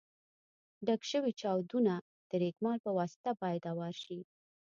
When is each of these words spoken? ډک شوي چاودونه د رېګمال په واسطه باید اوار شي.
ډک 0.85 1.01
شوي 1.11 1.31
چاودونه 1.41 1.93
د 2.29 2.31
رېګمال 2.43 2.77
په 2.85 2.91
واسطه 2.97 3.31
باید 3.41 3.63
اوار 3.71 3.95
شي. 4.03 4.19